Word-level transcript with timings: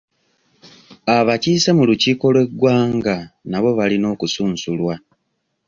Abakiise 1.17 1.69
mu 1.77 1.83
lukiiko 1.89 2.25
lw'eggwanga 2.33 3.15
nabo 3.49 3.69
balina 3.77 4.07
okusunsulwa. 4.13 4.95